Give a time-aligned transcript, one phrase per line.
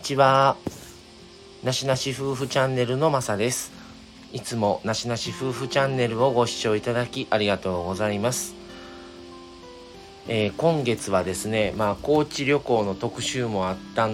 [0.00, 0.56] ちは。
[1.62, 3.70] なしなし夫婦チャンネルのまさです。
[4.32, 8.54] いつもなしなし夫婦チャンネルをご視聴いただきありがとうございます。
[10.26, 14.08] えー、今月はですね、まあ、高知旅行の特集もあった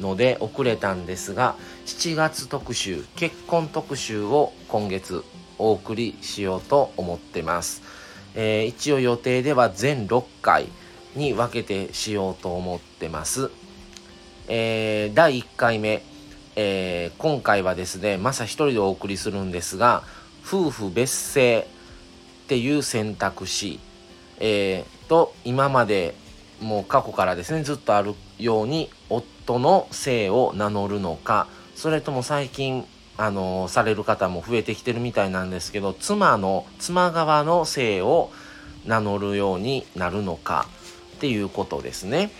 [0.00, 5.24] ので遅れたんですが、7月特集、結婚特集を今月
[5.58, 7.82] お送りしようと思ってます。
[8.34, 10.68] えー、一応予定では全6回
[11.16, 13.50] に分けてしようと思ってます。
[14.52, 16.02] えー、第1回目、
[16.56, 20.02] えー、今回はですね、まさ一人でお送りするんですが、
[20.44, 21.66] 夫婦別姓っ
[22.48, 23.78] ていう選択肢、
[24.40, 26.16] えー、と、今まで
[26.60, 31.46] もう過去からですね、ずっとあるように、夫の姓を名乗るのか、
[31.76, 32.84] それとも最近、
[33.16, 38.32] あのされる方も増えてきてるみたいなんですけど、妻の、妻側の姓を
[38.84, 40.66] 名乗るようになるのか
[41.16, 42.32] っていうことですね。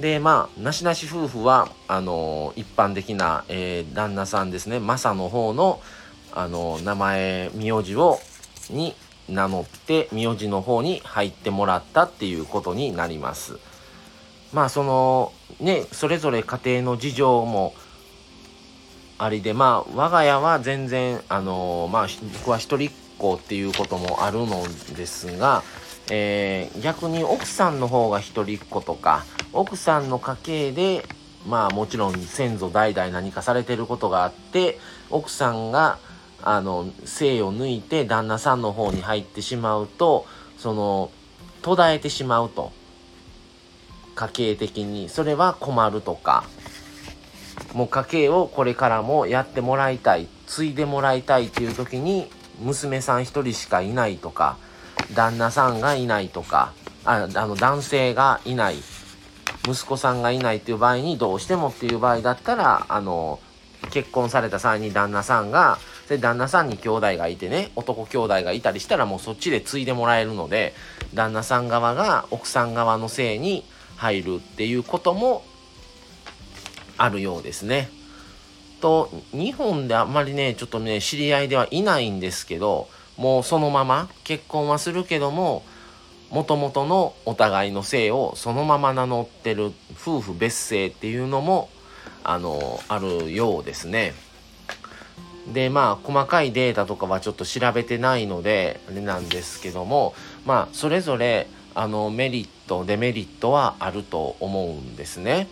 [0.00, 4.78] でまあなしなし夫婦はあの一般的な、えー、旦那さんですね。
[4.78, 5.80] マサの方の
[6.32, 8.20] あの名前名字を
[8.70, 8.94] に
[9.28, 13.58] 名乗って名字の方に入ってもらったっていうことになります。
[14.52, 17.74] まあそのねそれぞれ家庭の事情も
[19.18, 24.62] ありでまあ我が家は全然あのまあ僕は一人っ子っていうこともあるの
[24.94, 25.62] ですが
[26.10, 29.24] えー、逆に奥さんの方が一人っ子とか
[29.58, 31.04] 奥さんの家系で
[31.44, 34.78] まあもちろん先祖代々何かされてることがあって
[35.10, 35.98] 奥さんが
[36.42, 40.26] あの姓を抜いて旦那さんの方に入ってしまうと
[40.58, 41.10] その
[41.62, 42.70] 途絶えてしまうと
[44.14, 45.08] 家計的に。
[45.08, 46.44] それは困るとか
[47.74, 54.56] もう家計をこれからもやってもらいたい継いでもらいたいっていう時に娘さん一人しかいないとか
[55.14, 56.72] 旦那さんがいないとか、
[57.04, 58.76] ああの男性がいない、
[59.70, 63.40] 息子さんがいないっていう場合にどうしてもっていう場合だったら、あの、
[63.90, 65.78] 結婚された際に旦那さんが、
[66.08, 70.74] で、旦那さんに兄弟がいてね、男兄弟がいたりしたらもうそっちで継いでもらえるので、
[71.14, 73.64] 旦那さん側が奥さん側のせいに
[73.96, 75.44] 入るっていうことも
[76.96, 77.90] あるようですね。
[78.80, 85.64] と、日本であんまりね、ちょっとね、知り合いではいないんですけど、もうそのまま結婚はするけども
[86.30, 91.70] もともとのお互いの姓をそのまま名乗ってる夫婦別姓っていうのも
[92.22, 94.14] あのあるようですね。
[95.52, 105.48] でまあ細かいデータとかはちょっと調べてないのであれなんですけどもまあそれぞれあのメリットデメリットはあると思うんですね。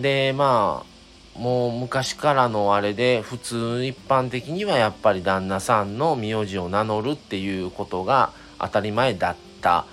[0.00, 0.98] でまあ
[1.38, 9.84] もう昔からのあれで普通一般的にはやっぱり旦那さんの名字を名乗るっていうことが当たり前だった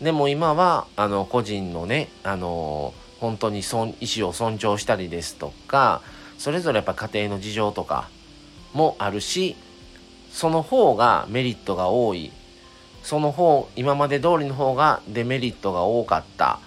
[0.00, 6.02] でも今はあの個人のねあの本当に意思を尊重したりですとか
[6.38, 8.08] それぞれやっぱ家庭の事情とか
[8.74, 9.56] もあるし
[10.30, 12.32] その方がメリットが多い。
[13.02, 16.58] その方今まで通りの方がデメリットが多かった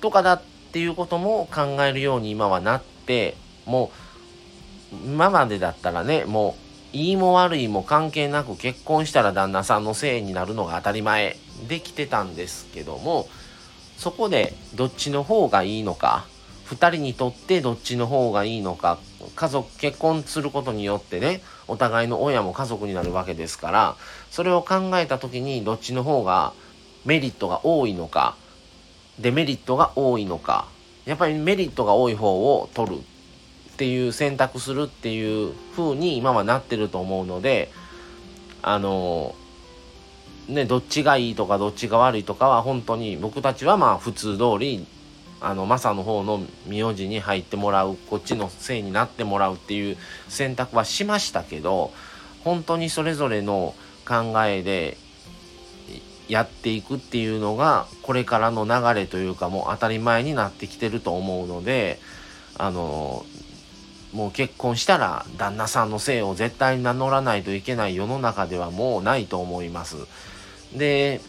[0.00, 3.36] とかだっていうことも考えるように今はなって
[3.66, 3.90] も
[4.92, 6.56] う今までだったらねも
[6.94, 11.36] ういいも悪いも関係なく結婚したら旦那さんのせいになるのが当たり前。
[11.68, 13.28] できてたんですけども
[13.96, 16.26] そこでどっちの方がいいのか
[16.66, 18.98] 2人にとってどっちの方がいいのか
[19.34, 23.96] 家族結婚することによってねお互いの親も家族になるわけですから
[24.30, 26.52] それを考えた時にどっちの方が
[27.04, 28.36] メリットが多いのか
[29.18, 30.68] デメリットが多いのか
[31.04, 37.70] やっぱりメリットが多い方を取るっていう選択するっていう風に今はなってると思うので
[38.62, 39.34] あの
[40.50, 44.86] ねどっちがいいとかどっちが悪いとかは本当に僕たちはまあ普通通り
[45.40, 49.96] あのマサの方の名字に入ってもらうこっちのせいになってもらうっていう
[50.28, 51.92] 選択はしましたけど
[52.44, 53.74] 本当にそれぞれの
[54.06, 54.98] 考えで
[56.28, 61.98] やっていくっていうのがこれからの流れというかもう当たり前になってきてると思うので
[62.56, 63.24] あの
[64.12, 69.96] もう結婚したら旦那さんの姓を絶対に名乗らないといけない世の中ではもうないと思います。
[70.74, 71.20] で、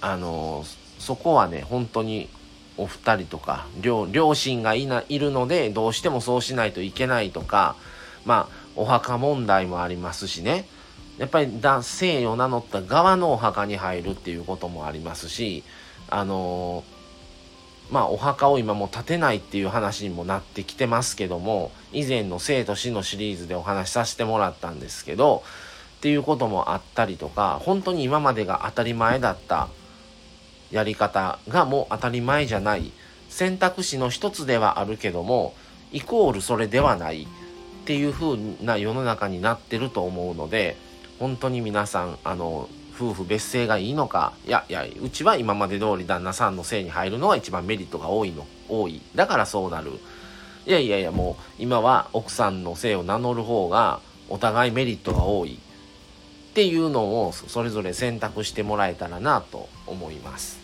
[0.00, 0.64] あの、
[0.98, 2.28] そこはね、本当に
[2.76, 7.76] お二人とか両両親がいないるのでどうしてもそうしないといけないとか
[8.24, 10.66] まあお墓問題もありますしね。
[11.18, 15.62] やっぱり男性を名乗った側のお墓に入るっていうこともありますし
[16.08, 16.84] あの
[17.90, 25.44] まあお墓を今も建てないっていう話にもなってきてますけども以前の生と死のシリーズでお話しさせてもらったんですけど
[26.02, 29.68] っていうこともあったりとか本当に今までが当たり前だった
[30.72, 32.90] やり方がもう当たり前じゃない。
[33.28, 35.54] 選択肢の一つではあるけども
[35.92, 37.22] イコールそれではない。
[37.22, 40.76] っていう風な世の中になってると思うので
[41.20, 49.00] 本当に皆さんあの夫婦別姓がいいのかいやいやうちは今まで通り旦那さんの姓に入るのが一番メリットが多いの多い。
[49.14, 49.92] だからそうなる。
[50.66, 55.60] いやいやいやもう今は奥さんの姓を名乗る方がお互いメリットが多い。
[56.52, 60.60] っていうのをそれぞれ選択してもらえたらなと思います。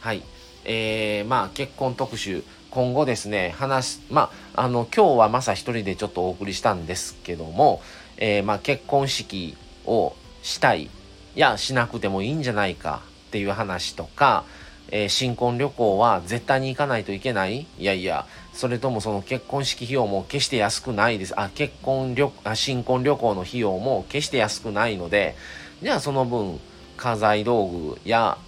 [0.00, 0.22] はい。
[0.64, 7.80] えー、まあ結婚特集今後ですね話まああの今日はまさ一人でちょっとお送りしたんですけども、
[8.16, 9.56] えー、まあ結婚式
[9.86, 10.90] をしたいい
[11.36, 14.44] やしなくてもいいんじゃないかっていう話とか、
[14.90, 21.34] えー、新婚旅行は絶対に行かないといけないいやいやそれともその結婚式費用も決して安くないです。
[21.38, 25.34] あ結婚旅あ新婚旅行の費用も決して安くないので
[25.82, 26.60] じゃあその分
[26.96, 28.38] 家財道具や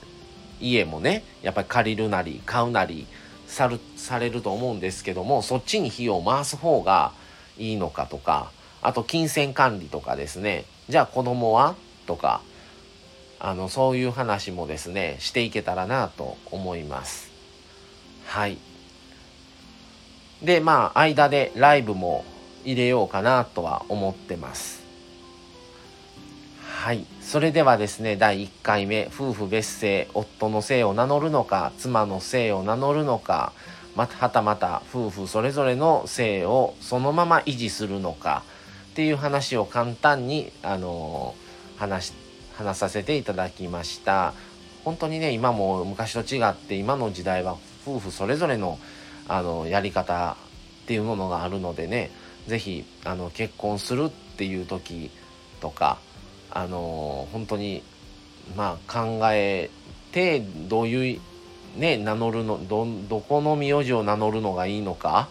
[0.61, 3.06] 家もねやっぱり借りるなり買うなり
[3.47, 7.12] さるされると思うんですけどもそっちに費用を回す方が
[7.58, 8.50] いいのかとか
[8.82, 10.64] あと金銭管理とかですね。
[10.88, 11.75] じゃあ子供は
[12.06, 12.43] とか
[13.41, 17.32] あのそういう話もですねしていけたらなと思います。
[18.25, 18.56] はい。
[20.43, 22.25] でまあ間でライブも
[22.65, 24.85] 入れようかなとは思ってます。
[26.61, 27.06] はい。
[27.21, 33.53] それではですね第1回目夫婦別姓夫の姓を名乗るのか妻の姓を名乗るのか
[33.97, 38.44] またはたまた夫婦それぞれの姓をそのまま維持するのか
[38.93, 41.35] っていう話を簡単にあの
[41.77, 42.12] 話
[42.55, 44.32] 話させていただきました。
[44.85, 48.79] 本当にね今も昔と違って今の時代は夫婦それぞれの
[49.28, 50.37] あのやり方
[50.84, 52.11] っていうものがあるのでね
[52.46, 55.11] 是非あの結婚するっていう時
[55.61, 55.99] とか
[56.50, 57.82] あの本当に
[58.56, 59.70] まあ考え
[60.12, 61.20] てどういう
[61.76, 65.29] ね名乗るのどどこの名字を名乗るのがいいのか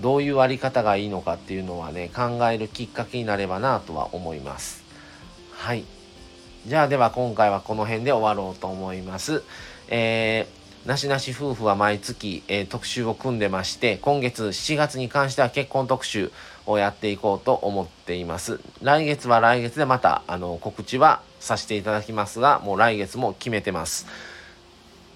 [0.00, 4.84] どういうあり方がいいのかっていうのはね考えるきっかけになればなとは思います
[5.52, 5.84] はい
[6.66, 9.42] じゃあでは今回はこの辺で終わろうと思います。
[9.88, 16.32] えー、なしなし夫婦は毎月、えー、特集を組んでまして、今月7月に関しては結婚特集
[16.66, 18.58] をやっていこうと思っています。
[18.82, 24.08] 来月は来月でまた、あの、告知はさせていただきますが、もう来月も決めてます。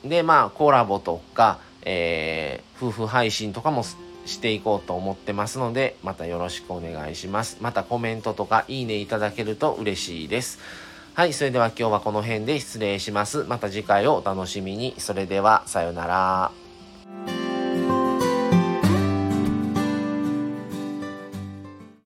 [0.04, 3.82] で、まあ、コラボとか、えー、夫婦配信とかも
[4.26, 7.58] していこうと思ってますので、またよろしくお願いします。
[7.60, 10.60] またコメントとかいいねいただけると嬉しいです。
[11.16, 13.44] はい、それでは今日はこの辺で失礼します。
[13.44, 14.94] また次回をお楽しみに。
[14.98, 16.65] それでは、さようなら。